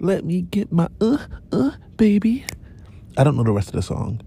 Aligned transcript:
Let 0.00 0.24
me 0.24 0.42
get 0.42 0.70
my 0.70 0.88
uh 1.00 1.18
uh 1.50 1.72
baby. 1.96 2.44
I 3.16 3.24
don't 3.24 3.36
know 3.36 3.42
the 3.42 3.50
rest 3.50 3.70
of 3.70 3.74
the 3.74 3.82
song. 3.82 4.20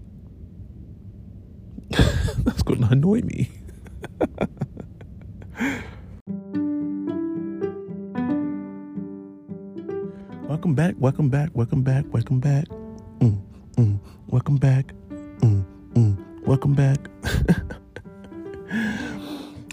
That's 1.90 2.62
gonna 2.62 2.88
annoy 2.90 3.22
me. 3.22 3.50
welcome 10.46 10.74
back, 10.74 10.94
welcome 10.98 11.30
back, 11.30 11.48
welcome 11.54 11.80
back, 11.82 12.04
welcome 12.12 12.38
back. 12.38 12.66
Mm, 13.20 13.40
mm, 13.76 13.98
welcome 14.26 14.56
back. 14.56 14.92
Mm, 15.38 15.64
mm, 15.94 16.46
welcome 16.46 16.74
back. 16.74 16.98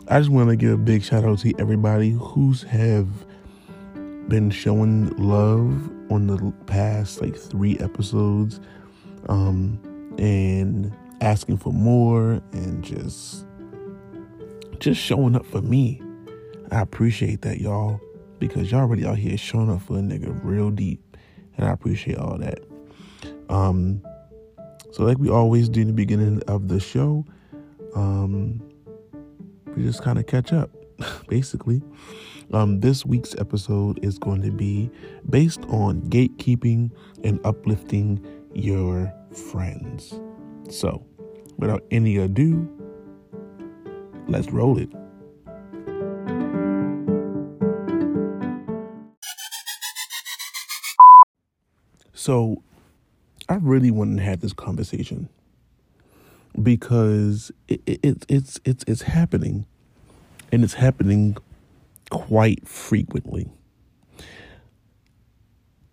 I 0.08 0.20
just 0.20 0.30
want 0.30 0.50
to 0.50 0.56
give 0.56 0.72
a 0.72 0.78
big 0.78 1.04
shout 1.04 1.26
out 1.26 1.40
to 1.40 1.54
everybody 1.60 2.12
who's 2.12 2.64
have 2.64 3.08
been 4.30 4.52
showing 4.52 5.10
love 5.18 5.90
on 6.12 6.28
the 6.28 6.54
past 6.68 7.22
like 7.22 7.36
three 7.36 7.78
episodes 7.80 8.60
um 9.28 9.80
and 10.20 10.96
asking 11.22 11.58
for 11.58 11.74
more 11.74 12.42
and 12.52 12.84
just 12.84 13.46
just 14.80 15.02
showing 15.02 15.36
up 15.36 15.46
for 15.46 15.62
me. 15.62 16.02
I 16.72 16.80
appreciate 16.80 17.42
that 17.42 17.60
y'all 17.60 18.00
because 18.38 18.72
y'all 18.72 18.82
already 18.82 19.06
out 19.06 19.18
here 19.18 19.38
showing 19.38 19.70
up 19.70 19.82
for 19.82 19.98
a 19.98 20.02
nigga 20.02 20.40
real 20.44 20.70
deep 20.70 21.18
and 21.58 21.68
i 21.68 21.72
appreciate 21.72 22.18
all 22.18 22.38
that. 22.38 22.60
Um 23.50 24.02
so 24.92 25.04
like 25.04 25.18
we 25.18 25.30
always 25.30 25.70
do 25.70 25.82
in 25.82 25.88
the 25.88 25.94
beginning 25.94 26.42
of 26.48 26.68
the 26.68 26.80
show 26.80 27.26
um 27.96 28.62
we 29.76 29.84
just 29.84 30.04
kind 30.04 30.20
of 30.20 30.28
catch 30.28 30.54
up 30.54 30.70
basically 31.28 31.82
um, 32.52 32.80
this 32.80 33.06
week's 33.06 33.36
episode 33.36 34.04
is 34.04 34.18
going 34.18 34.42
to 34.42 34.52
be 34.52 34.90
based 35.30 35.62
on 35.70 36.02
gatekeeping 36.04 36.92
and 37.24 37.40
uplifting 37.46 38.26
your 38.54 39.14
friends. 39.52 40.20
So, 40.70 41.06
without 41.58 41.84
any 41.92 42.18
ado, 42.18 42.68
let's 44.28 44.50
roll 44.50 44.78
it. 44.80 44.90
So, 52.14 52.64
I 53.48 53.56
really 53.56 53.92
wanted 53.92 54.18
to 54.18 54.24
have 54.24 54.42
this 54.42 54.54
conversation 54.54 55.30
because 56.62 57.52
it, 57.68 57.82
it, 57.86 58.00
it, 58.04 58.26
it's 58.28 58.60
it's 58.66 58.84
it's 58.88 59.02
happening, 59.04 59.66
and 60.52 60.64
it's 60.64 60.74
happening 60.74 61.38
quite 62.10 62.68
frequently. 62.68 63.50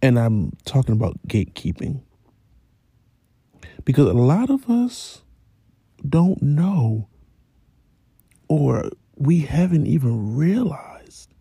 And 0.02 0.18
I'm 0.18 0.52
talking 0.64 0.92
about 0.92 1.18
gatekeeping. 1.26 2.02
Because 3.84 4.08
a 4.08 4.14
lot 4.14 4.50
of 4.50 4.68
us 4.68 5.22
don't 6.08 6.42
know 6.42 7.08
or 8.48 8.90
we 9.16 9.40
haven't 9.40 9.86
even 9.86 10.36
realized 10.36 11.32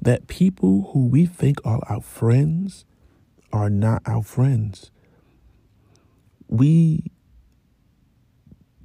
that 0.00 0.26
people 0.26 0.90
who 0.92 1.06
we 1.06 1.26
think 1.26 1.58
are 1.64 1.80
our 1.88 2.00
friends 2.00 2.84
are 3.52 3.70
not 3.70 4.02
our 4.06 4.22
friends. 4.22 4.90
We 6.48 7.09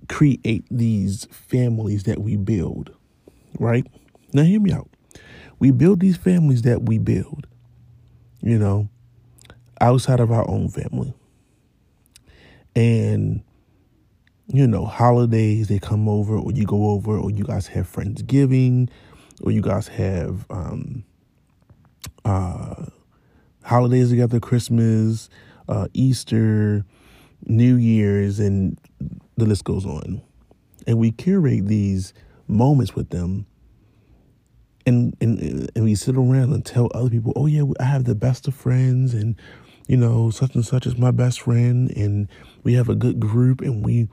create 0.06 0.66
these 0.72 1.26
families 1.32 2.04
that 2.04 2.20
we 2.22 2.36
build 2.36 2.96
right? 3.60 3.86
Now, 4.34 4.44
hear 4.44 4.60
me 4.60 4.72
out. 4.72 4.90
We 5.60 5.72
build 5.72 6.00
these 6.00 6.18
families 6.18 6.64
that 6.64 6.84
we 6.84 6.98
build, 6.98 7.48
you 8.42 8.58
know, 8.60 8.90
outside 9.80 10.20
of 10.20 10.32
our 10.32 10.50
own 10.50 10.70
family. 10.70 11.14
And, 12.76 13.42
you 14.48 14.68
know, 14.68 14.86
holidays, 14.86 15.70
they 15.70 15.80
come 15.80 16.10
over, 16.10 16.38
or 16.38 16.52
you 16.52 16.66
go 16.66 16.90
over, 16.90 17.18
or 17.18 17.32
you 17.32 17.44
guys 17.44 17.68
have 17.68 17.92
Friendsgiving, 17.92 18.90
or 19.42 19.52
you 19.52 19.62
guys 19.62 19.88
have 19.88 20.46
um, 20.50 21.04
uh, 22.26 22.86
holidays 23.64 24.10
together, 24.10 24.40
Christmas, 24.40 25.30
uh, 25.70 25.88
Easter, 25.94 26.86
New 27.46 27.76
Year's, 27.76 28.40
and 28.40 28.78
the 29.38 29.46
list 29.46 29.64
goes 29.64 29.86
on. 29.86 30.22
And 30.88 30.98
we 31.00 31.12
curate 31.12 31.68
these 31.68 32.14
moments 32.48 32.96
with 32.96 33.10
them 33.10 33.48
and, 34.86 35.16
and 35.20 35.70
and 35.76 35.84
we 35.84 35.96
sit 35.96 36.16
around 36.16 36.54
and 36.54 36.66
tell 36.66 36.90
other 36.94 37.10
people, 37.10 37.34
oh 37.36 37.48
yeah, 37.48 37.64
I 37.80 37.84
have 37.86 38.06
the 38.06 38.16
best 38.16 38.48
of 38.48 38.54
friends, 38.56 39.14
and 39.14 39.36
you 39.88 39.98
know 39.98 40.30
such 40.30 40.56
and 40.56 40.66
such 40.66 40.86
is 40.86 40.98
my 40.98 41.12
best 41.12 41.42
friend, 41.42 41.92
and 41.92 42.28
we 42.64 42.74
have 42.74 42.90
a 42.90 42.96
good 42.96 43.20
group, 43.20 43.62
and 43.62 43.84
we 43.84 44.08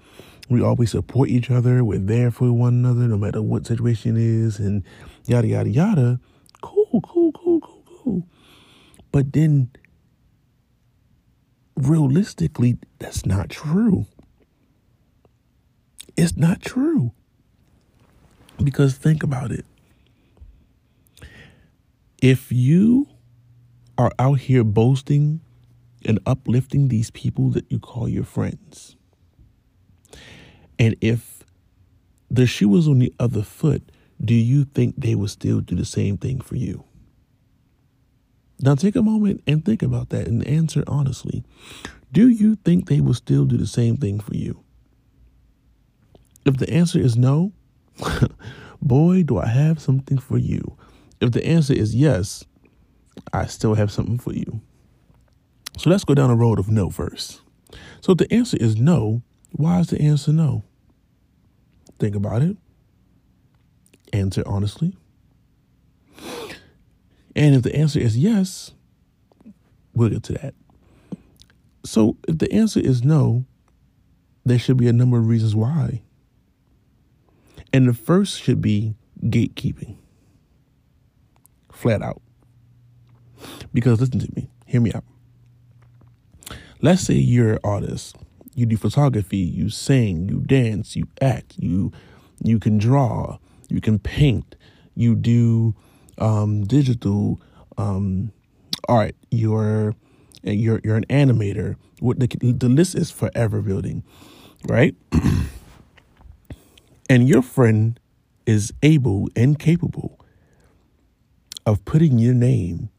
we 0.49 0.63
always 0.63 0.91
support 0.93 1.29
each 1.29 1.51
other. 1.51 1.85
We're 1.85 1.99
there 1.99 2.31
for 2.31 2.53
one 2.53 2.75
another, 2.75 3.07
no 3.09 3.19
matter 3.19 3.43
what 3.43 3.67
situation 3.67 4.17
is, 4.17 4.59
and 4.59 4.83
yada 5.27 5.47
yada 5.47 5.69
yada. 5.69 6.21
Cool, 6.63 7.01
cool, 7.05 7.33
cool, 7.33 7.61
cool, 7.61 7.85
cool. 7.87 8.29
But 9.11 9.33
then, 9.33 9.71
realistically, 11.77 12.79
that's 12.99 13.27
not 13.27 13.51
true. 13.51 14.07
It's 16.17 16.37
not 16.37 16.61
true. 16.61 17.13
Because 18.63 18.95
think 18.97 19.23
about 19.23 19.51
it. 19.51 19.65
If 22.21 22.53
you 22.53 23.09
are 23.99 24.13
out 24.19 24.39
here 24.41 24.63
boasting 24.63 25.41
and 26.05 26.19
uplifting 26.27 26.89
these 26.89 27.11
people 27.11 27.51
that 27.51 27.71
you 27.71 27.79
call 27.79 28.09
your 28.09 28.25
friends, 28.25 28.97
and 30.79 30.97
if 31.01 31.45
the 32.31 32.47
shoe 32.47 32.69
was 32.69 32.89
on 32.89 33.01
the 33.01 33.13
other 33.19 33.43
foot, 33.43 33.83
do 34.25 34.35
you 34.35 34.65
think 34.65 34.95
they 34.97 35.15
would 35.15 35.31
still 35.31 35.61
do 35.61 35.75
the 35.75 35.85
same 35.85 36.17
thing 36.17 36.41
for 36.41 36.57
you? 36.57 36.85
Now 38.61 38.77
take 38.77 38.95
a 38.95 39.03
moment 39.03 39.43
and 39.47 39.65
think 39.65 39.83
about 39.83 40.11
that 40.11 40.29
and 40.29 40.47
answer 40.47 40.85
honestly. 40.87 41.43
Do 42.13 42.29
you 42.29 42.55
think 42.57 42.87
they 42.87 43.01
will 43.01 43.15
still 43.15 43.45
do 43.45 43.57
the 43.57 43.67
same 43.67 43.97
thing 43.97 44.21
for 44.21 44.37
you? 44.37 44.63
If 46.45 46.57
the 46.57 46.71
answer 46.71 46.99
is 46.99 47.17
no, 47.17 47.53
boy, 48.83 49.23
do 49.23 49.39
I 49.39 49.47
have 49.47 49.81
something 49.81 50.19
for 50.19 50.39
you. 50.39 50.77
If 51.21 51.33
the 51.33 51.47
answer 51.47 51.73
is 51.73 51.95
yes, 51.95 52.45
I 53.33 53.47
still 53.47 53.75
have 53.75 53.93
something 53.93 54.19
for 54.19 54.33
you. 54.33 54.61
So 55.79 55.89
let's 55.91 56.05
go 56.05 56.15
down 56.15 56.29
the 56.29 56.37
road 56.37 56.59
of 56.59 56.69
no 56.69 56.91
first. 56.91 57.41
So 58.01 58.13
if 58.13 58.19
the 58.19 58.33
answer 58.33 58.57
is 58.61 58.77
no, 58.77 59.23
why 59.53 59.81
is 59.81 59.89
the 59.89 60.01
answer 60.01 60.33
no? 60.33 60.65
Think 61.99 62.17
about 62.17 62.43
it. 62.43 62.57
Answer 64.13 64.43
honestly. 64.47 64.97
And 67.35 67.55
if 67.55 67.63
the 67.63 67.75
answer 67.75 67.99
is 67.99 68.19
yes, 68.19 68.73
we'll 69.95 70.11
get 70.11 70.23
to 70.25 70.33
that. 70.35 70.55
So 71.85 72.17
if 72.29 72.39
the 72.39 72.53
answer 72.53 72.81
is 72.81 73.03
no, 73.03 73.45
there 74.45 74.59
should 74.59 74.77
be 74.77 74.89
a 74.89 74.93
number 74.93 75.19
of 75.19 75.29
reasons 75.29 75.55
why. 75.55 76.03
And 77.73 77.89
the 77.89 77.95
first 77.95 78.41
should 78.41 78.61
be 78.61 78.95
gatekeeping. 79.23 79.97
Flat 81.73 82.03
out. 82.03 82.21
Because 83.73 84.01
listen 84.01 84.21
to 84.21 84.29
me, 84.37 84.51
hear 84.67 84.81
me 84.81 84.93
out. 84.93 85.05
Let's 86.81 87.03
say 87.03 87.15
you're 87.15 87.55
an 87.55 87.59
artist. 87.65 88.17
You 88.55 88.67
do 88.67 88.77
photography, 88.77 89.39
you 89.39 89.71
sing, 89.71 90.29
you 90.29 90.41
dance, 90.41 90.95
you 90.95 91.05
act, 91.21 91.55
you 91.59 91.93
you 92.45 92.59
can 92.59 92.77
draw, 92.77 93.39
you 93.69 93.81
can 93.81 93.99
paint, 93.99 94.57
you 94.95 95.15
do 95.15 95.75
um, 96.19 96.65
digital 96.65 97.41
um, 97.79 98.33
art. 98.89 99.15
You're 99.31 99.95
you're 100.43 100.81
you're 100.85 100.97
an 100.97 101.07
animator. 101.09 101.77
What 102.01 102.19
the, 102.19 102.27
the 102.27 102.69
list 102.69 102.95
is 102.95 103.11
forever 103.11 103.63
building, 103.63 104.03
right? 104.67 104.95
and 107.09 107.29
your 107.29 107.43
friend 107.43 107.99
is 108.47 108.73
able 108.83 109.29
and 109.37 109.59
capable 109.59 110.19
of 111.67 111.85
putting 111.85 112.19
your 112.19 112.35
name 112.35 112.91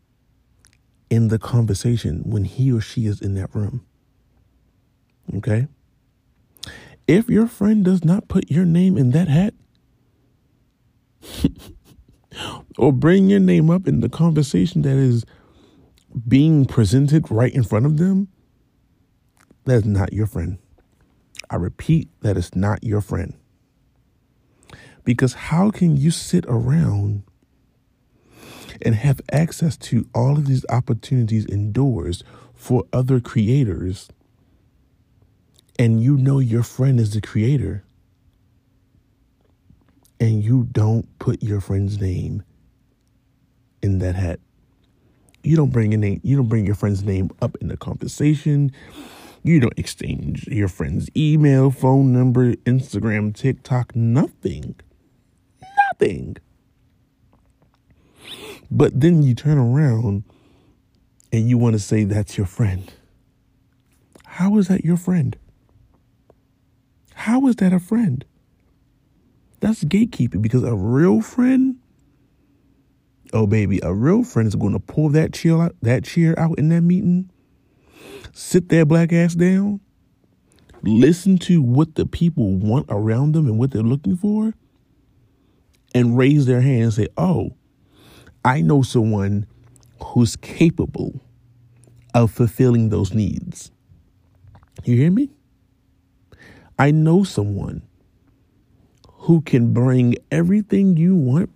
in 1.10 1.28
the 1.28 1.40
conversation 1.40 2.24
when 2.26 2.46
he 2.46 2.72
or 2.72 2.82
she 2.82 3.06
is 3.06 3.22
in 3.22 3.36
that 3.36 3.54
room. 3.54 3.86
Okay? 5.36 5.68
If 7.08 7.30
your 7.30 7.48
friend 7.48 7.84
does 7.84 8.04
not 8.04 8.28
put 8.28 8.50
your 8.50 8.66
name 8.66 8.98
in 8.98 9.12
that 9.12 9.28
hat, 9.28 9.54
or 12.78 12.92
bring 12.92 13.30
your 13.30 13.40
name 13.40 13.70
up 13.70 13.88
in 13.88 14.00
the 14.00 14.10
conversation 14.10 14.82
that 14.82 14.98
is 14.98 15.26
being 16.28 16.66
presented 16.66 17.30
right 17.30 17.54
in 17.54 17.64
front 17.64 17.86
of 17.86 17.98
them, 17.98 18.28
that 19.66 19.76
is 19.76 19.86
not 19.86 20.14
your 20.14 20.28
friend. 20.28 20.58
I 21.50 21.56
repeat, 21.58 22.10
that 22.22 22.38
is 22.38 22.56
not 22.56 22.84
your 22.84 23.02
friend. 23.02 23.34
Because 25.04 25.34
how 25.34 25.70
can 25.72 25.98
you 25.98 26.12
sit 26.12 26.46
around 26.48 27.24
and 28.82 28.96
have 28.96 29.22
access 29.32 29.78
to 29.78 30.08
all 30.14 30.38
of 30.38 30.46
these 30.46 30.66
opportunities 30.70 31.46
and 31.46 31.74
doors 31.74 32.24
for 32.54 32.86
other 32.94 33.20
creators, 33.20 34.10
and 35.78 36.02
you 36.02 36.18
know 36.18 36.40
your 36.40 36.64
friend 36.64 37.00
is 37.00 37.14
the 37.14 37.22
creator, 37.22 37.84
and 40.20 40.44
you 40.44 40.68
don't 40.72 41.08
put 41.20 41.44
your 41.44 41.60
friend's 41.60 42.00
name 42.00 42.44
in 43.82 44.00
that 44.00 44.16
hat. 44.16 44.40
You 45.44 45.58
don't 45.58 45.72
bring 45.72 45.92
your 45.92 46.00
name, 46.00 46.22
you 46.24 46.38
don't 46.38 46.48
bring 46.48 46.66
your 46.66 46.76
friend's 46.76 47.04
name 47.04 47.32
up 47.42 47.58
in 47.60 47.68
the 47.68 47.78
conversation. 47.78 48.72
You 49.46 49.60
don't 49.60 49.78
exchange 49.78 50.48
your 50.48 50.70
friend's 50.70 51.10
email, 51.18 51.70
phone 51.70 52.14
number, 52.14 52.54
Instagram, 52.56 53.36
TikTok, 53.36 53.94
nothing. 53.94 54.76
Nothing. 55.94 56.38
But 58.72 59.00
then 59.00 59.22
you 59.22 59.36
turn 59.36 59.58
around 59.58 60.24
and 61.32 61.48
you 61.48 61.58
want 61.58 61.74
to 61.74 61.80
say 61.80 62.04
that's 62.04 62.38
your 62.38 62.48
friend. 62.48 62.92
How 64.26 64.58
is 64.58 64.68
that 64.70 64.84
your 64.84 64.98
friend? 64.98 65.38
How 67.14 67.46
is 67.48 67.58
that 67.58 67.74
a 67.74 67.80
friend? 67.80 68.26
That's 69.60 69.84
gatekeeping 69.84 70.42
because 70.42 70.64
a 70.64 70.74
real 70.74 71.22
friend, 71.22 71.78
oh 73.32 73.46
baby, 73.46 73.80
a 73.84 73.94
real 73.94 74.24
friend 74.24 74.48
is 74.48 74.56
going 74.56 74.74
to 74.74 74.80
pull 74.80 75.10
that 75.10 75.34
chair 75.34 75.62
out, 75.62 75.76
that 75.84 76.04
chair 76.04 76.38
out 76.40 76.58
in 76.58 76.70
that 76.70 76.82
meeting, 76.82 77.30
sit 78.34 78.70
their 78.70 78.86
black 78.86 79.14
ass 79.14 79.36
down, 79.36 79.80
listen 80.82 81.38
to 81.38 81.62
what 81.62 81.96
the 81.96 82.08
people 82.08 82.56
want 82.56 82.88
around 82.90 83.34
them 83.34 83.46
and 83.46 83.60
what 83.60 83.72
they're 83.72 83.84
looking 83.84 84.18
for, 84.18 84.54
and 85.94 86.18
raise 86.18 86.46
their 86.46 86.62
hand 86.62 86.84
and 86.84 86.94
say, 86.94 87.08
"Oh, 87.18 87.54
I 88.46 88.62
know 88.62 88.82
someone 88.82 89.46
who's 90.02 90.36
capable 90.36 91.22
of 92.14 92.32
fulfilling 92.32 92.90
those 92.90 93.14
needs. 93.14 93.72
You 94.84 94.98
hear 94.98 95.12
me? 95.12 95.30
I 96.78 96.92
know 96.92 97.24
someone 97.24 97.82
who 99.08 99.42
can 99.42 99.74
bring 99.74 100.16
everything 100.32 100.98
you 100.98 101.16
want, 101.16 101.50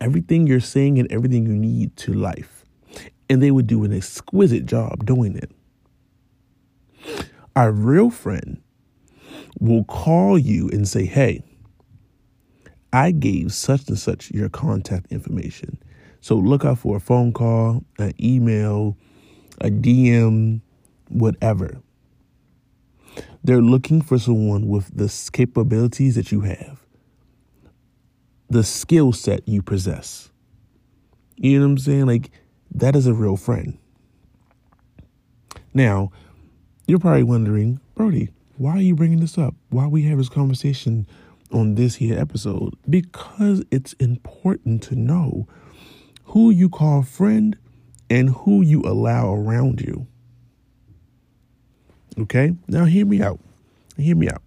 everything 0.00 0.46
you're 0.46 0.60
saying, 0.60 0.98
and 0.98 1.10
everything 1.10 1.46
you 1.46 1.54
need 1.54 1.96
to 1.98 2.12
life. 2.12 2.64
And 3.28 3.42
they 3.42 3.50
would 3.50 3.66
do 3.66 3.84
an 3.84 3.92
exquisite 3.92 4.66
job 4.66 5.06
doing 5.06 5.36
it. 5.36 5.50
Our 7.54 7.72
real 7.72 8.10
friend 8.10 8.60
will 9.58 9.84
call 9.84 10.38
you 10.38 10.68
and 10.68 10.86
say, 10.86 11.06
Hey, 11.06 11.42
I 12.92 13.10
gave 13.10 13.52
such 13.52 13.88
and 13.88 13.98
such 13.98 14.30
your 14.30 14.48
contact 14.48 15.12
information. 15.12 15.78
So 16.20 16.36
look 16.36 16.64
out 16.64 16.78
for 16.78 16.96
a 16.96 17.00
phone 17.00 17.32
call, 17.32 17.84
an 17.98 18.12
email, 18.20 18.96
a 19.60 19.70
DM, 19.70 20.60
whatever. 21.08 21.80
They're 23.44 23.62
looking 23.62 24.02
for 24.02 24.18
someone 24.18 24.66
with 24.66 24.96
the 24.96 25.12
capabilities 25.32 26.16
that 26.16 26.32
you 26.32 26.40
have, 26.40 26.84
the 28.48 28.64
skill 28.64 29.12
set 29.12 29.46
you 29.48 29.62
possess. 29.62 30.30
You 31.36 31.58
know 31.58 31.66
what 31.66 31.72
I'm 31.72 31.78
saying? 31.78 32.06
Like, 32.06 32.30
that 32.72 32.96
is 32.96 33.06
a 33.06 33.14
real 33.14 33.36
friend. 33.36 33.78
Now, 35.74 36.10
you're 36.86 36.98
probably 36.98 37.22
wondering, 37.22 37.80
Brody, 37.94 38.30
why 38.56 38.72
are 38.72 38.80
you 38.80 38.94
bringing 38.94 39.20
this 39.20 39.36
up? 39.38 39.54
Why 39.70 39.86
we 39.86 40.02
have 40.02 40.18
this 40.18 40.28
conversation 40.28 41.06
on 41.52 41.74
this 41.74 41.96
here 41.96 42.18
episode? 42.18 42.74
Because 42.88 43.64
it's 43.70 43.92
important 43.94 44.82
to 44.84 44.96
know 44.96 45.46
who 46.24 46.50
you 46.50 46.68
call 46.68 47.02
friend 47.02 47.56
and 48.10 48.30
who 48.30 48.62
you 48.62 48.82
allow 48.82 49.34
around 49.34 49.80
you. 49.80 50.06
Okay? 52.18 52.54
Now, 52.68 52.84
hear 52.84 53.06
me 53.06 53.20
out. 53.22 53.40
Hear 53.96 54.16
me 54.16 54.28
out. 54.28 54.42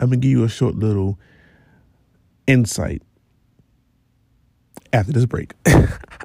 I'm 0.00 0.08
going 0.08 0.20
to 0.20 0.26
give 0.26 0.30
you 0.30 0.44
a 0.44 0.48
short 0.48 0.74
little 0.74 1.18
insight 2.46 3.02
after 4.92 5.12
this 5.12 5.26
break. 5.26 5.54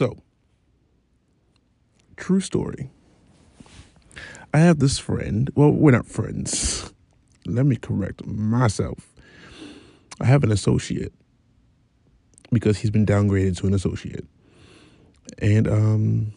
so, 0.00 0.16
true 2.16 2.40
story. 2.40 2.88
I 4.54 4.60
have 4.60 4.78
this 4.78 4.98
friend. 4.98 5.50
Well, 5.54 5.72
we're 5.72 5.90
not 5.90 6.06
friends. 6.06 6.94
Let 7.44 7.66
me 7.66 7.76
correct 7.76 8.24
myself. 8.24 9.12
I 10.18 10.24
have 10.24 10.42
an 10.42 10.52
associate 10.52 11.12
because 12.50 12.78
he's 12.78 12.90
been 12.90 13.04
downgraded 13.04 13.58
to 13.58 13.66
an 13.66 13.74
associate. 13.74 14.24
And 15.36 15.68
um 15.68 16.32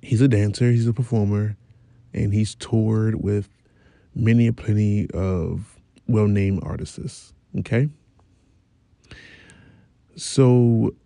he's 0.00 0.22
a 0.22 0.28
dancer, 0.28 0.70
he's 0.70 0.86
a 0.86 0.94
performer, 0.94 1.58
and 2.14 2.32
he's 2.32 2.54
toured 2.54 3.22
with 3.22 3.50
many 4.14 4.46
a 4.46 4.54
plenty 4.54 5.06
of 5.10 5.78
well-named 6.06 6.60
artists, 6.62 7.34
okay? 7.58 7.90
So 10.18 10.96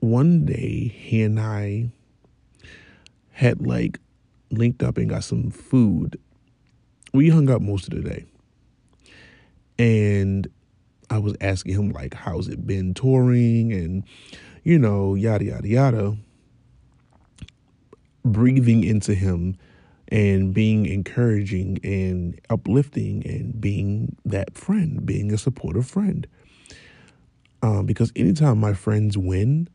one 0.00 0.46
day 0.46 0.88
he 0.96 1.22
and 1.22 1.38
I 1.38 1.90
had 3.32 3.66
like 3.66 4.00
linked 4.50 4.82
up 4.82 4.96
and 4.96 5.10
got 5.10 5.22
some 5.22 5.50
food. 5.50 6.18
We 7.12 7.28
hung 7.28 7.50
out 7.50 7.60
most 7.60 7.86
of 7.88 8.02
the 8.02 8.08
day. 8.08 8.24
And 9.78 10.48
I 11.10 11.18
was 11.18 11.36
asking 11.42 11.74
him 11.74 11.90
like 11.90 12.14
how's 12.14 12.48
it 12.48 12.66
been 12.66 12.94
touring 12.94 13.74
and 13.74 14.02
you 14.62 14.78
know, 14.78 15.14
yada 15.14 15.44
yada 15.44 15.68
yada. 15.68 16.16
Breathing 18.24 18.84
into 18.84 19.12
him 19.12 19.58
and 20.08 20.54
being 20.54 20.86
encouraging 20.86 21.78
and 21.84 22.40
uplifting 22.48 23.22
and 23.26 23.60
being 23.60 24.16
that 24.24 24.56
friend, 24.56 25.04
being 25.04 25.30
a 25.30 25.36
supportive 25.36 25.86
friend. 25.86 26.26
Um, 27.62 27.86
because 27.86 28.12
anytime 28.14 28.58
my 28.58 28.74
friends 28.74 29.16
win, 29.16 29.68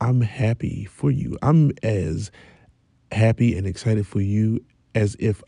I'm 0.00 0.20
happy 0.20 0.86
for 0.86 1.10
you. 1.10 1.36
I'm 1.42 1.72
as 1.82 2.30
happy 3.12 3.56
and 3.56 3.66
excited 3.66 4.06
for 4.06 4.20
you 4.20 4.64
as 4.94 5.16
if 5.18 5.42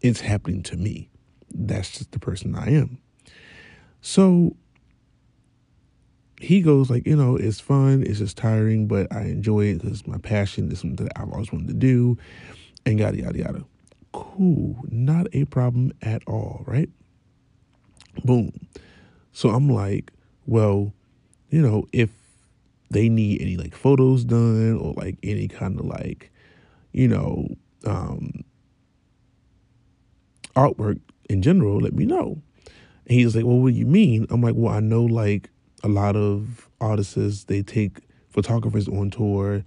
it's 0.00 0.20
happening 0.20 0.62
to 0.64 0.76
me. 0.76 1.10
That's 1.54 1.90
just 1.90 2.12
the 2.12 2.18
person 2.18 2.54
I 2.54 2.70
am. 2.70 2.98
So 4.00 4.56
he 6.40 6.60
goes 6.60 6.90
like, 6.90 7.06
you 7.06 7.16
know, 7.16 7.36
it's 7.36 7.60
fun, 7.60 8.02
it's 8.06 8.18
just 8.18 8.36
tiring, 8.36 8.86
but 8.86 9.12
I 9.12 9.22
enjoy 9.22 9.66
it 9.66 9.82
because 9.82 10.06
my 10.06 10.18
passion 10.18 10.70
is 10.70 10.80
something 10.80 11.06
that 11.06 11.18
I've 11.18 11.32
always 11.32 11.52
wanted 11.52 11.68
to 11.68 11.74
do, 11.74 12.18
and 12.84 12.98
yada 12.98 13.16
yada 13.16 13.38
yada. 13.38 13.64
Cool, 14.12 14.76
not 14.90 15.26
a 15.32 15.44
problem 15.46 15.92
at 16.02 16.22
all, 16.26 16.62
right? 16.66 16.88
Boom. 18.24 18.52
So 19.32 19.50
I'm 19.50 19.68
like, 19.68 20.12
well, 20.46 20.92
you 21.50 21.62
know, 21.62 21.86
if 21.92 22.10
they 22.90 23.08
need 23.08 23.40
any 23.42 23.56
like 23.56 23.74
photos 23.74 24.24
done 24.24 24.78
or 24.78 24.94
like 24.94 25.16
any 25.22 25.48
kind 25.48 25.78
of 25.78 25.86
like 25.86 26.30
you 26.96 27.06
know, 27.06 27.46
um, 27.84 28.42
artwork 30.56 30.98
in 31.28 31.42
general, 31.42 31.78
let 31.78 31.92
me 31.92 32.06
know. 32.06 32.40
And 33.06 33.18
he's 33.18 33.36
like, 33.36 33.44
Well, 33.44 33.58
what 33.58 33.74
do 33.74 33.78
you 33.78 33.84
mean? 33.84 34.26
I'm 34.30 34.40
like, 34.40 34.54
Well, 34.56 34.72
I 34.72 34.80
know 34.80 35.04
like 35.04 35.50
a 35.84 35.88
lot 35.88 36.16
of 36.16 36.70
artists, 36.80 37.44
they 37.44 37.62
take 37.62 37.98
photographers 38.30 38.88
on 38.88 39.10
tour 39.10 39.62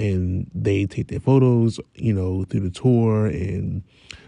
and 0.00 0.50
they 0.52 0.84
take 0.86 1.06
their 1.06 1.20
photos, 1.20 1.78
you 1.94 2.12
know, 2.12 2.44
through 2.44 2.60
the 2.60 2.70
tour 2.70 3.26
and 3.26 3.84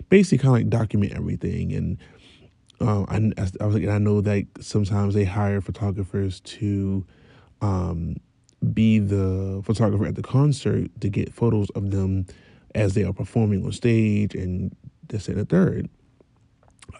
basically 0.08 0.38
kind 0.38 0.56
of 0.56 0.62
like 0.62 0.70
document 0.70 1.14
everything. 1.14 1.72
And 1.72 1.98
uh, 2.80 3.04
I, 3.08 3.32
I 3.60 3.66
was 3.66 3.74
like, 3.74 3.88
I 3.88 3.98
know 3.98 4.20
that 4.20 4.46
sometimes 4.60 5.14
they 5.14 5.24
hire 5.24 5.60
photographers 5.60 6.40
to 6.40 7.06
um, 7.60 8.16
be 8.72 8.98
the 8.98 9.62
photographer 9.64 10.06
at 10.06 10.14
the 10.14 10.22
concert 10.22 10.90
to 11.00 11.08
get 11.08 11.32
photos 11.32 11.70
of 11.70 11.90
them 11.90 12.26
as 12.74 12.94
they 12.94 13.04
are 13.04 13.12
performing 13.12 13.64
on 13.64 13.72
stage 13.72 14.34
and 14.34 14.74
this 15.08 15.28
and 15.28 15.38
the 15.38 15.44
third. 15.44 15.88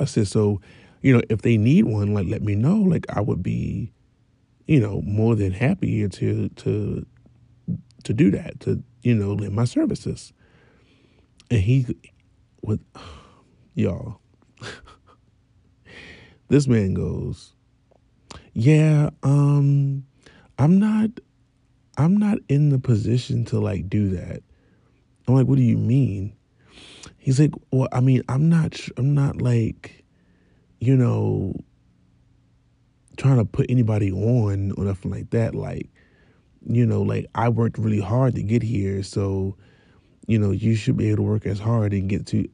I 0.00 0.04
said, 0.04 0.28
so, 0.28 0.60
you 1.02 1.14
know, 1.14 1.22
if 1.28 1.42
they 1.42 1.56
need 1.56 1.84
one, 1.84 2.14
like 2.14 2.26
let 2.26 2.42
me 2.42 2.54
know. 2.54 2.76
Like 2.76 3.06
I 3.10 3.20
would 3.20 3.42
be, 3.42 3.92
you 4.66 4.80
know, 4.80 5.02
more 5.02 5.36
than 5.36 5.52
happy 5.52 6.08
to 6.08 6.48
to 6.48 7.06
to 8.04 8.14
do 8.14 8.30
that, 8.30 8.60
to, 8.60 8.82
you 9.02 9.14
know, 9.14 9.34
lend 9.34 9.54
my 9.54 9.64
services. 9.64 10.32
And 11.50 11.60
he 11.60 11.86
with 12.62 12.80
y'all. 13.74 14.20
This 16.48 16.66
man 16.66 16.94
goes, 16.94 17.52
Yeah, 18.52 19.10
um, 19.22 20.04
I'm 20.58 20.78
not 20.78 21.10
I'm 21.98 22.16
not 22.16 22.38
in 22.48 22.68
the 22.68 22.78
position 22.78 23.44
to 23.46 23.60
like 23.60 23.88
do 23.88 24.10
that. 24.10 24.42
I'm 25.26 25.34
like, 25.34 25.46
what 25.46 25.56
do 25.56 25.62
you 25.62 25.78
mean? 25.78 26.36
He's 27.18 27.40
like, 27.40 27.52
well, 27.72 27.88
I 27.90 28.00
mean, 28.00 28.22
I'm 28.28 28.48
not, 28.48 28.78
I'm 28.96 29.14
not 29.14 29.40
like, 29.40 30.04
you 30.78 30.96
know, 30.96 31.54
trying 33.16 33.38
to 33.38 33.44
put 33.44 33.66
anybody 33.68 34.12
on 34.12 34.72
or 34.72 34.84
nothing 34.84 35.10
like 35.10 35.30
that. 35.30 35.54
Like, 35.54 35.88
you 36.68 36.86
know, 36.86 37.02
like 37.02 37.26
I 37.34 37.48
worked 37.48 37.78
really 37.78 38.00
hard 38.00 38.34
to 38.34 38.42
get 38.42 38.62
here, 38.62 39.02
so, 39.02 39.56
you 40.26 40.38
know, 40.38 40.50
you 40.50 40.74
should 40.74 40.96
be 40.96 41.08
able 41.08 41.16
to 41.16 41.22
work 41.22 41.46
as 41.46 41.58
hard 41.58 41.92
and 41.92 42.08
get 42.08 42.26
to. 42.26 42.48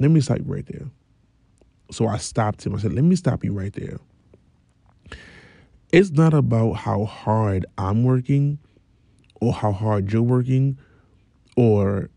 Let 0.00 0.10
me 0.10 0.20
stop 0.20 0.38
right 0.44 0.66
there. 0.66 0.88
So 1.90 2.06
I 2.06 2.16
stopped 2.18 2.64
him. 2.64 2.74
I 2.74 2.78
said, 2.78 2.92
let 2.92 3.04
me 3.04 3.16
stop 3.16 3.44
you 3.44 3.52
right 3.52 3.72
there. 3.72 3.98
It's 5.92 6.10
not 6.10 6.34
about 6.34 6.72
how 6.72 7.04
hard 7.04 7.66
I'm 7.78 8.02
working 8.02 8.58
or 9.40 9.52
how 9.52 9.72
hard 9.72 10.12
you're 10.12 10.22
working 10.22 10.78
or 11.56 12.10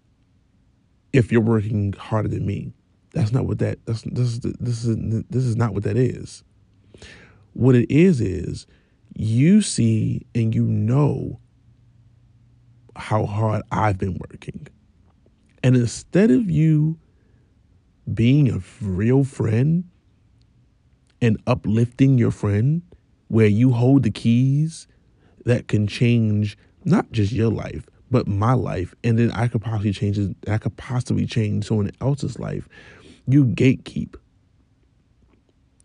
if 1.13 1.31
you're 1.31 1.41
working 1.41 1.93
harder 1.93 2.29
than 2.29 2.45
me. 2.45 2.74
That's 3.13 3.31
not 3.31 3.45
what 3.45 3.59
that 3.59 3.79
that's 3.86 4.01
this 4.03 4.39
this 4.39 4.86
is 4.86 5.24
this 5.29 5.43
is 5.43 5.55
not 5.55 5.74
what 5.74 5.83
that 5.83 5.97
is. 5.97 6.43
What 7.53 7.75
it 7.75 7.91
is 7.91 8.21
is 8.21 8.67
you 9.15 9.62
see 9.62 10.25
and 10.36 10.53
you 10.53 10.63
know 10.63 11.39
how 12.95 13.25
hard 13.25 13.63
I've 13.71 13.97
been 13.97 14.17
working. 14.19 14.67
And 15.63 15.75
instead 15.75 16.31
of 16.31 16.50
you 16.50 17.00
being 18.13 18.49
a 18.49 18.61
real 18.81 19.23
friend 19.23 19.83
and 21.21 21.41
uplifting 21.47 22.17
your 22.17 22.31
friend, 22.31 22.81
where 23.27 23.47
you 23.47 23.71
hold 23.71 24.03
the 24.03 24.11
keys 24.11 24.87
that 25.45 25.67
can 25.67 25.87
change 25.87 26.57
not 26.85 27.11
just 27.11 27.31
your 27.31 27.51
life, 27.51 27.87
but 28.09 28.27
my 28.27 28.53
life, 28.53 28.93
and 29.03 29.19
then 29.19 29.31
I 29.31 29.47
could 29.47 29.61
possibly 29.61 29.91
change 29.91 30.17
I 30.47 30.57
could 30.57 30.77
possibly 30.77 31.25
change 31.25 31.65
someone 31.67 31.91
else's 31.99 32.39
life. 32.39 32.69
You 33.27 33.45
gatekeep. 33.45 34.15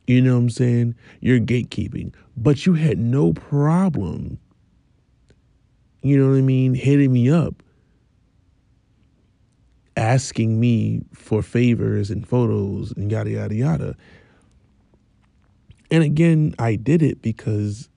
You 0.06 0.20
know 0.20 0.34
what 0.34 0.42
I'm 0.42 0.50
saying? 0.50 0.94
You're 1.20 1.40
gatekeeping. 1.40 2.14
But 2.36 2.66
you 2.66 2.74
had 2.74 2.98
no 2.98 3.32
problem, 3.32 4.38
you 6.02 6.16
know 6.16 6.30
what 6.30 6.38
I 6.38 6.42
mean, 6.42 6.74
hitting 6.74 7.12
me 7.12 7.30
up, 7.30 7.62
asking 10.02 10.58
me 10.58 11.04
for 11.14 11.42
favors 11.42 12.10
and 12.10 12.26
photos 12.26 12.90
and 12.96 13.10
yada 13.10 13.30
yada 13.30 13.54
yada. 13.54 13.96
And 15.92 16.02
again, 16.02 16.56
I 16.58 16.74
did 16.74 17.02
it 17.02 17.22
because 17.22 17.88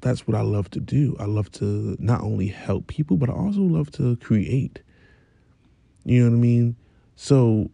that's 0.00 0.28
what 0.28 0.36
I 0.36 0.42
love 0.42 0.70
to 0.70 0.80
do. 0.80 1.16
I 1.18 1.24
love 1.24 1.50
to 1.52 1.96
not 1.98 2.20
only 2.20 2.46
help 2.46 2.86
people, 2.86 3.16
but 3.16 3.28
I 3.28 3.32
also 3.32 3.62
love 3.62 3.90
to 3.92 4.16
create. 4.18 4.80
You 6.04 6.20
know 6.22 6.30
what 6.30 6.36
I 6.36 6.40
mean? 6.40 6.76
So 7.16 7.70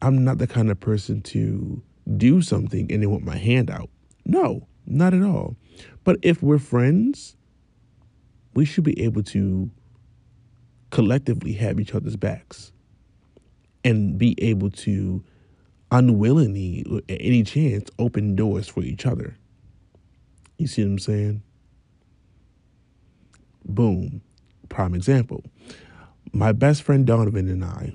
I'm 0.00 0.24
not 0.24 0.38
the 0.38 0.46
kind 0.46 0.70
of 0.70 0.80
person 0.80 1.20
to 1.22 1.82
do 2.16 2.40
something 2.40 2.90
and 2.90 3.02
they 3.02 3.06
want 3.06 3.24
my 3.24 3.36
hand 3.36 3.70
out. 3.70 3.90
No, 4.24 4.66
not 4.86 5.12
at 5.12 5.22
all. 5.22 5.54
But 6.02 6.16
if 6.22 6.42
we're 6.42 6.58
friends, 6.58 7.36
we 8.54 8.64
should 8.64 8.84
be 8.84 8.98
able 9.02 9.22
to 9.24 9.70
collectively 10.96 11.52
have 11.52 11.78
each 11.78 11.94
other's 11.94 12.16
backs 12.16 12.72
and 13.84 14.16
be 14.16 14.34
able 14.38 14.70
to 14.70 15.22
unwillingly, 15.90 16.86
at 17.10 17.18
any 17.20 17.42
chance, 17.42 17.90
open 17.98 18.34
doors 18.34 18.66
for 18.66 18.82
each 18.82 19.04
other. 19.04 19.36
You 20.56 20.66
see 20.66 20.82
what 20.82 20.92
I'm 20.92 20.98
saying? 20.98 21.42
Boom. 23.66 24.22
Prime 24.70 24.94
example. 24.94 25.44
My 26.32 26.52
best 26.52 26.82
friend 26.82 27.06
Donovan 27.06 27.50
and 27.50 27.62
I, 27.62 27.92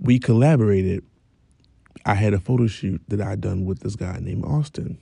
we 0.00 0.18
collaborated. 0.18 1.04
I 2.04 2.14
had 2.14 2.34
a 2.34 2.40
photo 2.40 2.66
shoot 2.66 3.00
that 3.06 3.20
I 3.20 3.36
done 3.36 3.64
with 3.64 3.78
this 3.78 3.94
guy 3.94 4.18
named 4.20 4.44
Austin. 4.44 4.98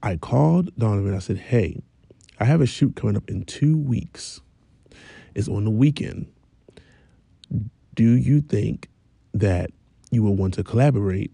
I 0.00 0.16
called 0.16 0.70
Donovan. 0.76 1.12
I 1.12 1.18
said, 1.18 1.38
"Hey, 1.38 1.82
I 2.40 2.44
have 2.46 2.60
a 2.60 2.66
shoot 2.66 2.96
coming 2.96 3.16
up 3.16 3.28
in 3.28 3.44
two 3.44 3.76
weeks. 3.76 4.40
It's 5.34 5.48
on 5.48 5.64
the 5.64 5.70
weekend. 5.70 6.32
Do 7.94 8.04
you 8.04 8.40
think 8.40 8.88
that 9.34 9.70
you 10.10 10.22
will 10.22 10.34
want 10.34 10.54
to 10.54 10.64
collaborate 10.64 11.32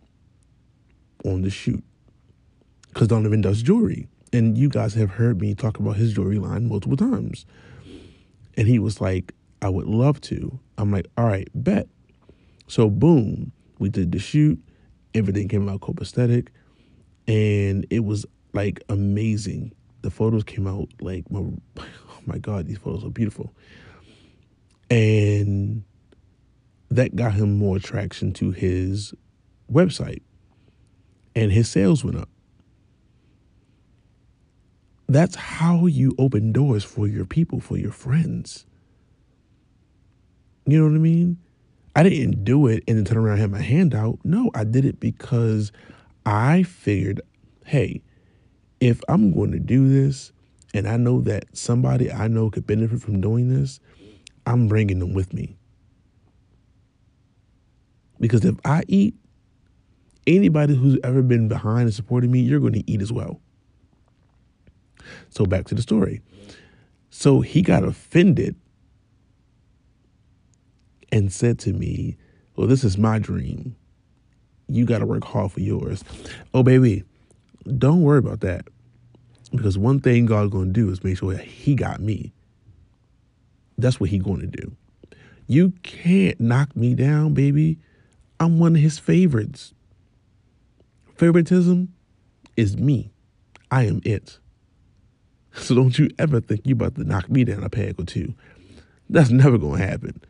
on 1.24 1.42
the 1.42 1.50
shoot?" 1.50 1.82
because 2.96 3.08
Donovan 3.08 3.42
does 3.42 3.60
jewelry. 3.60 4.08
And 4.32 4.56
you 4.56 4.70
guys 4.70 4.94
have 4.94 5.10
heard 5.10 5.38
me 5.38 5.54
talk 5.54 5.78
about 5.78 5.96
his 5.96 6.14
jewelry 6.14 6.38
line 6.38 6.66
multiple 6.66 6.96
times. 6.96 7.44
And 8.56 8.66
he 8.66 8.78
was 8.78 9.02
like, 9.02 9.34
I 9.60 9.68
would 9.68 9.86
love 9.86 10.18
to. 10.22 10.58
I'm 10.78 10.90
like, 10.90 11.06
all 11.18 11.26
right, 11.26 11.46
bet. 11.54 11.88
So, 12.68 12.88
boom, 12.88 13.52
we 13.78 13.90
did 13.90 14.12
the 14.12 14.18
shoot. 14.18 14.58
Everything 15.14 15.46
came 15.46 15.68
out 15.68 15.80
copacetic. 15.80 16.48
And 17.28 17.86
it 17.90 18.02
was 18.02 18.24
like 18.54 18.80
amazing. 18.88 19.72
The 20.06 20.12
photos 20.12 20.44
came 20.44 20.68
out 20.68 20.86
like, 21.00 21.28
my, 21.32 21.40
oh 21.40 21.84
my 22.26 22.38
God, 22.38 22.68
these 22.68 22.78
photos 22.78 23.04
are 23.04 23.10
beautiful. 23.10 23.52
And 24.88 25.82
that 26.92 27.16
got 27.16 27.34
him 27.34 27.58
more 27.58 27.78
attraction 27.78 28.32
to 28.34 28.52
his 28.52 29.14
website. 29.68 30.22
And 31.34 31.50
his 31.50 31.68
sales 31.68 32.04
went 32.04 32.18
up. 32.18 32.28
That's 35.08 35.34
how 35.34 35.86
you 35.86 36.14
open 36.18 36.52
doors 36.52 36.84
for 36.84 37.08
your 37.08 37.24
people, 37.24 37.58
for 37.58 37.76
your 37.76 37.90
friends. 37.90 38.64
You 40.66 40.78
know 40.78 40.84
what 40.84 40.94
I 40.94 41.00
mean? 41.00 41.38
I 41.96 42.04
didn't 42.04 42.44
do 42.44 42.68
it 42.68 42.84
and 42.86 42.96
then 42.96 43.04
turn 43.04 43.16
around 43.16 43.40
and 43.40 43.40
have 43.40 43.50
my 43.50 43.60
hand 43.60 43.92
out. 43.92 44.20
No, 44.22 44.52
I 44.54 44.62
did 44.62 44.84
it 44.84 45.00
because 45.00 45.72
I 46.24 46.62
figured, 46.62 47.22
hey, 47.64 48.02
if 48.80 49.00
I'm 49.08 49.32
going 49.32 49.52
to 49.52 49.58
do 49.58 49.88
this 49.88 50.32
and 50.74 50.88
I 50.88 50.96
know 50.96 51.20
that 51.22 51.44
somebody 51.56 52.10
I 52.10 52.28
know 52.28 52.50
could 52.50 52.66
benefit 52.66 53.00
from 53.00 53.20
doing 53.20 53.48
this, 53.48 53.80
I'm 54.46 54.68
bringing 54.68 54.98
them 54.98 55.14
with 55.14 55.32
me. 55.32 55.56
Because 58.20 58.44
if 58.44 58.56
I 58.64 58.82
eat, 58.88 59.14
anybody 60.26 60.74
who's 60.74 60.98
ever 61.04 61.22
been 61.22 61.48
behind 61.48 61.82
and 61.82 61.94
supporting 61.94 62.30
me, 62.30 62.40
you're 62.40 62.60
going 62.60 62.72
to 62.72 62.90
eat 62.90 63.00
as 63.00 63.12
well. 63.12 63.40
So 65.28 65.46
back 65.46 65.66
to 65.66 65.74
the 65.74 65.82
story. 65.82 66.20
So 67.10 67.40
he 67.40 67.62
got 67.62 67.84
offended 67.84 68.56
and 71.12 71.32
said 71.32 71.58
to 71.60 71.72
me, 71.72 72.16
Well, 72.56 72.66
this 72.66 72.84
is 72.84 72.98
my 72.98 73.18
dream. 73.18 73.76
You 74.68 74.84
got 74.84 74.98
to 74.98 75.06
work 75.06 75.24
hard 75.24 75.52
for 75.52 75.60
yours. 75.60 76.02
Oh, 76.52 76.62
baby, 76.62 77.04
don't 77.78 78.02
worry 78.02 78.18
about 78.18 78.40
that. 78.40 78.66
Because 79.52 79.78
one 79.78 80.00
thing 80.00 80.26
God's 80.26 80.52
going 80.52 80.66
to 80.66 80.72
do 80.72 80.90
is 80.90 81.02
make 81.04 81.18
sure 81.18 81.34
that 81.34 81.44
he 81.44 81.74
got 81.74 82.00
me. 82.00 82.32
That's 83.78 84.00
what 84.00 84.10
He's 84.10 84.22
going 84.22 84.40
to 84.40 84.46
do. 84.46 84.76
You 85.46 85.72
can't 85.82 86.40
knock 86.40 86.74
me 86.74 86.94
down, 86.94 87.34
baby. 87.34 87.78
I'm 88.40 88.58
one 88.58 88.74
of 88.74 88.82
his 88.82 88.98
favorites. 88.98 89.72
Favoritism 91.16 91.92
is 92.56 92.76
me. 92.76 93.10
I 93.70 93.84
am 93.84 94.00
it. 94.04 94.38
So 95.58 95.74
don't 95.74 95.98
you 95.98 96.10
ever 96.18 96.42
think 96.42 96.60
you're 96.66 96.74
about 96.74 96.96
to 96.96 97.04
knock 97.04 97.30
me 97.30 97.42
down 97.42 97.64
a 97.64 97.70
peg 97.70 97.98
or 97.98 98.04
two. 98.04 98.34
That's 99.08 99.30
never 99.30 99.56
going 99.56 99.80
to 99.80 99.86
happen. 99.86 100.20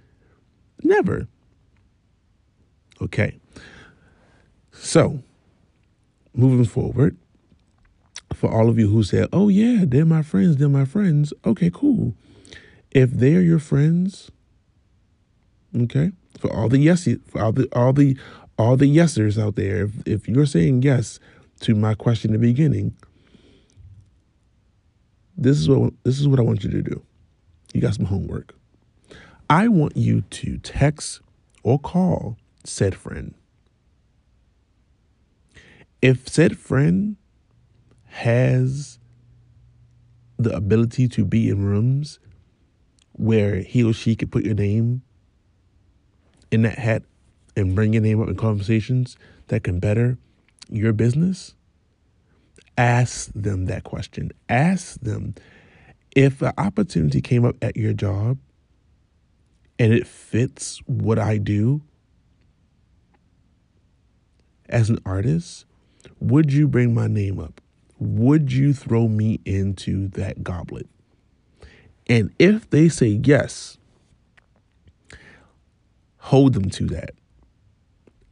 Never. 0.84 1.26
Okay. 3.02 3.36
So, 4.70 5.20
moving 6.32 6.64
forward, 6.64 7.16
for 8.32 8.52
all 8.52 8.68
of 8.68 8.78
you 8.78 8.88
who 8.88 9.02
said, 9.02 9.28
oh, 9.32 9.48
yeah, 9.48 9.84
they're 9.86 10.04
my 10.04 10.22
friends, 10.22 10.56
they're 10.56 10.68
my 10.68 10.84
friends. 10.84 11.32
Okay, 11.44 11.70
cool. 11.72 12.14
If 12.90 13.10
they're 13.10 13.40
your 13.40 13.58
friends, 13.58 14.30
okay, 15.76 16.12
for 16.38 16.52
all 16.52 16.68
the 16.68 16.78
yes, 16.78 17.08
for 17.26 17.42
all 17.42 17.52
the, 17.52 17.68
all 17.72 17.92
the, 17.92 18.16
all 18.58 18.76
the 18.76 18.94
yesers 18.94 19.42
out 19.42 19.56
there, 19.56 19.84
if, 19.84 19.90
if 20.06 20.28
you're 20.28 20.46
saying 20.46 20.82
yes 20.82 21.18
to 21.60 21.74
my 21.74 21.94
question 21.94 22.34
in 22.34 22.40
the 22.40 22.46
beginning, 22.46 22.94
this 25.36 25.58
is 25.58 25.68
what 25.68 25.92
this 26.02 26.18
is 26.18 26.26
what 26.26 26.38
I 26.40 26.42
want 26.42 26.64
you 26.64 26.70
to 26.70 26.82
do. 26.82 27.02
You 27.74 27.80
got 27.80 27.94
some 27.94 28.06
homework. 28.06 28.54
I 29.50 29.68
want 29.68 29.96
you 29.96 30.22
to 30.22 30.58
text 30.58 31.20
or 31.62 31.78
call 31.78 32.38
said 32.64 32.94
friend. 32.94 33.34
If 36.00 36.28
said 36.28 36.56
friend 36.58 37.16
has 38.16 38.98
the 40.38 40.54
ability 40.56 41.06
to 41.06 41.24
be 41.24 41.50
in 41.50 41.62
rooms 41.64 42.18
where 43.12 43.56
he 43.56 43.84
or 43.84 43.92
she 43.92 44.16
could 44.16 44.32
put 44.32 44.42
your 44.42 44.54
name 44.54 45.02
in 46.50 46.62
that 46.62 46.78
hat 46.78 47.02
and 47.56 47.74
bring 47.74 47.92
your 47.92 48.02
name 48.02 48.20
up 48.22 48.28
in 48.28 48.36
conversations 48.36 49.18
that 49.48 49.64
can 49.64 49.78
better 49.78 50.16
your 50.70 50.94
business, 50.94 51.54
ask 52.78 53.30
them 53.34 53.66
that 53.66 53.84
question. 53.84 54.32
Ask 54.48 54.98
them 55.00 55.34
if 56.14 56.40
an 56.40 56.54
opportunity 56.56 57.20
came 57.20 57.44
up 57.44 57.56
at 57.60 57.76
your 57.76 57.92
job 57.92 58.38
and 59.78 59.92
it 59.92 60.06
fits 60.06 60.80
what 60.86 61.18
I 61.18 61.36
do 61.36 61.82
as 64.70 64.88
an 64.88 65.00
artist, 65.04 65.66
would 66.18 66.50
you 66.50 66.66
bring 66.66 66.94
my 66.94 67.08
name 67.08 67.38
up? 67.38 67.60
Would 67.98 68.52
you 68.52 68.72
throw 68.72 69.08
me 69.08 69.40
into 69.44 70.08
that 70.08 70.42
goblet? 70.42 70.86
And 72.08 72.32
if 72.38 72.68
they 72.70 72.88
say 72.88 73.20
yes, 73.22 73.78
hold 76.18 76.52
them 76.52 76.70
to 76.70 76.86
that. 76.86 77.10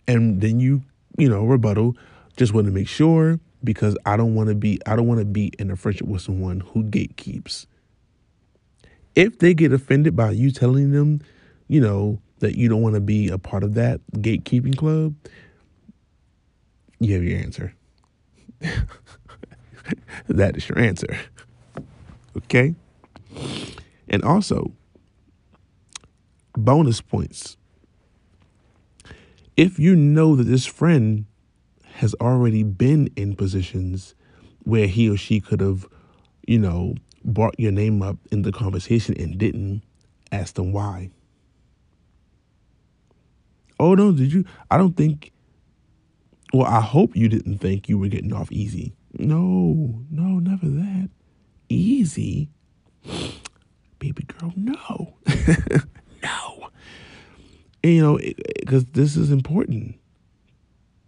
And 0.07 0.41
then 0.41 0.61
you, 0.61 0.83
you 1.17 1.29
know, 1.29 1.45
rebuttal, 1.45 1.97
just 2.37 2.53
want 2.53 2.67
to 2.67 2.73
make 2.73 2.89
sure 2.89 3.41
because 3.63 3.97
I 4.05 4.17
don't 4.17 4.35
want 4.35 4.51
to 4.51 4.55
be 4.55 4.79
I 4.87 4.97
don't 4.97 5.07
want 5.07 5.21
to 5.21 5.25
be 5.25 5.53
in 5.59 5.71
a 5.71 5.77
friendship 5.77 6.07
with 6.07 6.23
someone 6.23 6.61
who 6.61 6.85
gatekeeps. 6.85 7.67
If 9.15 9.39
they 9.39 9.55
get 9.55 9.73
offended 9.73 10.15
by 10.15 10.33
you 10.33 10.51
telling 10.51 10.91
them, 10.91 11.21
you 11.69 11.81
know, 11.81 12.21
that 12.41 12.57
you 12.57 12.69
don't 12.69 12.83
want 12.83 12.97
to 12.97 13.01
be 13.01 13.29
a 13.29 13.39
part 13.39 13.63
of 13.63 13.75
that 13.75 14.01
gatekeeping 14.13 14.77
club, 14.77 15.15
you 16.99 17.15
have 17.15 17.25
your 17.25 17.39
answer. 17.39 17.75
that 20.29 20.57
is 20.57 20.69
your 20.69 20.79
answer. 20.79 21.19
Okay? 22.37 22.75
And 24.09 24.23
also, 24.23 24.73
bonus 26.57 27.01
points. 27.01 27.57
If 29.57 29.79
you 29.79 29.95
know 29.95 30.35
that 30.37 30.45
this 30.45 30.67
friend 30.67 31.27
has 31.95 32.15
already 32.21 32.63
been 32.65 33.09
in 33.17 33.37
positions 33.37 34.15
where 34.65 34.87
he 34.87 35.09
or 35.09 35.17
she 35.17 35.41
could 35.41 35.61
have, 35.61 35.87
you 36.47 36.59
know, 36.59 36.95
brought 37.25 37.59
your 37.59 37.73
name 37.73 38.03
up 38.03 38.17
in 38.33 38.43
the 38.43 38.53
conversation 38.53 39.15
and 39.19 39.39
didn't, 39.39 39.83
ask 40.33 40.55
them 40.55 40.73
why. 40.73 41.11
Oh 43.79 43.95
no, 43.95 44.13
did 44.13 44.33
you? 44.33 44.45
I 44.71 44.77
don't 44.77 44.97
think. 44.97 45.33
Well, 46.53 46.67
I 46.67 46.81
hope 46.81 47.17
you 47.17 47.29
didn't 47.29 47.59
think 47.59 47.89
you 47.89 47.99
were 47.99 48.09
getting 48.09 48.33
off 48.33 48.51
easy. 48.53 48.95
No, 49.19 50.03
no, 50.11 50.39
never 50.39 50.67
that. 50.67 51.11
Easy? 51.69 52.49
Baby 53.99 54.25
girl, 54.25 54.53
no. 54.57 55.15
no. 56.23 56.69
And, 57.83 57.93
you 57.93 58.03
know, 58.03 58.19
because 58.61 58.85
this 58.87 59.17
is 59.17 59.31
important. 59.31 59.97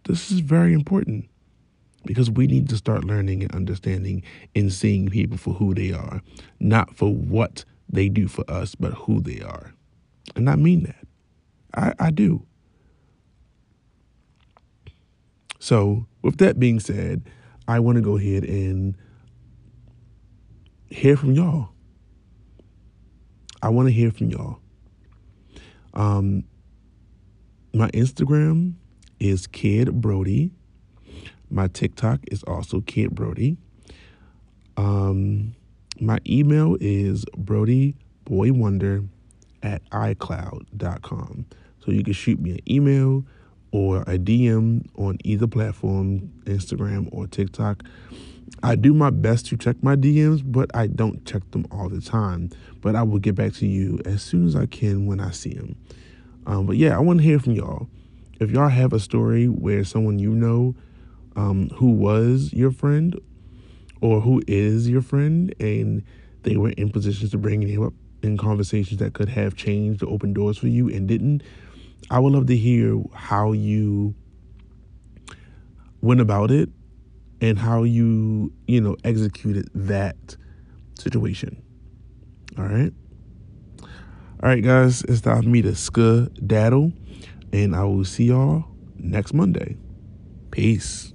This 0.05 0.31
is 0.31 0.41
very 0.41 0.73
important 0.73 1.29
because 2.05 2.31
we 2.31 2.47
need 2.47 2.69
to 2.69 2.77
start 2.77 3.05
learning 3.05 3.43
and 3.43 3.55
understanding 3.55 4.23
and 4.55 4.73
seeing 4.73 5.09
people 5.09 5.37
for 5.37 5.55
who 5.55 5.75
they 5.75 5.93
are, 5.93 6.23
not 6.61 6.95
for 6.95 7.13
what 7.13 7.65
they 7.89 8.09
do 8.09 8.29
for 8.29 8.49
us, 8.49 8.75
but 8.75 8.93
who 8.93 9.21
they 9.21 9.41
are. 9.41 9.75
And 10.37 10.49
I 10.49 10.57
mean 10.57 10.85
that. 10.85 11.07
I, 11.75 12.07
I 12.07 12.11
do. 12.11 12.47
So, 15.59 16.07
with 16.23 16.39
that 16.39 16.61
being 16.61 16.79
said, 16.81 17.29
I 17.69 17.81
want 17.81 17.97
to 17.97 18.03
go 18.03 18.17
ahead 18.17 18.45
and 18.45 18.97
hear 20.89 21.17
from 21.17 21.33
y'all. 21.33 21.71
I 23.63 23.69
want 23.71 23.89
to 23.89 23.93
hear 23.93 24.11
from 24.11 24.31
y'all. 24.31 24.61
Um, 25.95 26.45
my 27.75 27.89
Instagram 27.91 28.75
is 29.19 29.47
Kid 29.47 30.01
Brody. 30.01 30.51
My 31.51 31.69
TikTok 31.69 32.21
is 32.31 32.43
also 32.45 32.81
Kid 32.81 33.15
Brody. 33.15 33.57
Um, 34.77 35.55
my 36.01 36.19
email 36.27 36.77
is 36.81 37.25
brodyboywonder 37.37 39.09
at 39.63 39.89
icloud.com. 39.91 41.47
So 41.85 41.93
you 41.93 42.05
can 42.05 42.13
shoot 42.13 42.39
me 42.39 42.52
an 42.52 42.71
email 42.71 43.25
or 43.76 44.00
a 44.06 44.17
DM 44.17 44.86
on 44.97 45.19
either 45.23 45.47
platform, 45.47 46.32
Instagram 46.45 47.10
or 47.12 47.26
TikTok. 47.26 47.82
I 48.62 48.75
do 48.75 48.95
my 48.95 49.10
best 49.10 49.45
to 49.49 49.56
check 49.58 49.76
my 49.82 49.97
DMs, 49.97 50.41
but 50.43 50.75
I 50.75 50.86
don't 50.86 51.26
check 51.26 51.50
them 51.50 51.67
all 51.71 51.91
the 51.91 52.00
time. 52.00 52.49
But 52.80 52.97
I 52.97 53.02
will 53.02 53.19
get 53.19 53.34
back 53.34 53.52
to 53.54 53.67
you 53.67 54.00
as 54.06 54.23
soon 54.23 54.47
as 54.47 54.56
I 54.56 54.65
can 54.65 55.04
when 55.04 55.21
I 55.21 55.30
see 55.30 55.52
them. 55.52 55.76
Um, 56.47 56.65
but 56.65 56.78
yeah, 56.78 56.97
I 56.97 57.00
want 57.00 57.19
to 57.19 57.23
hear 57.23 57.39
from 57.39 57.52
y'all. 57.52 57.86
If 58.41 58.50
y'all 58.50 58.69
have 58.69 58.95
a 58.95 58.99
story 59.00 59.45
where 59.47 59.84
someone 59.84 60.19
you 60.19 60.30
know 60.30 60.75
um, 61.34 61.69
who 61.75 61.91
was 61.91 62.54
your 62.54 62.71
friend 62.71 63.21
or 64.00 64.23
who 64.23 64.41
is 64.49 64.89
your 64.89 65.02
friend 65.02 65.54
and 65.60 66.02
they 66.45 66.56
were 66.56 66.71
in 66.71 66.89
positions 66.89 67.30
to 67.32 67.39
bring 67.39 67.60
you 67.60 67.84
up 67.84 67.93
in 68.23 68.39
conversations 68.39 69.00
that 69.00 69.12
could 69.12 69.28
have 69.28 69.54
changed 69.54 70.02
or 70.02 70.08
opened 70.08 70.34
doors 70.34 70.56
for 70.56 70.69
you 70.69 70.89
and 70.89 71.06
didn't, 71.06 71.43
I 72.11 72.19
would 72.19 72.32
love 72.32 72.47
to 72.47 72.56
hear 72.56 73.02
how 73.15 73.52
you 73.52 74.15
went 76.00 76.21
about 76.21 76.50
it 76.50 76.69
and 77.41 77.59
how 77.59 77.82
you, 77.82 78.52
you 78.67 78.80
know, 78.80 78.97
executed 79.04 79.69
that 79.75 80.37
situation. 80.99 81.63
All 82.59 82.65
right. 82.65 82.93
All 84.43 84.50
right, 84.50 84.63
guys, 84.63 85.02
it's 85.02 85.23
time 85.23 85.43
for 85.43 85.49
me 85.49 85.63
to 85.63 85.75
skedaddle, 85.75 86.93
and 87.52 87.75
I 87.75 87.85
will 87.85 88.04
see 88.04 88.26
y'all 88.26 88.65
next 88.99 89.32
Monday. 89.32 89.76
Peace. 90.50 91.13